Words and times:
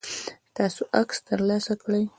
تاسو 0.55 0.81
عکس 0.99 1.17
ترلاسه 1.27 1.73
کړئ؟ 1.81 2.03